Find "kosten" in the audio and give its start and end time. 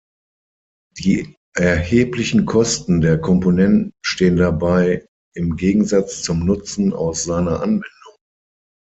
2.47-3.01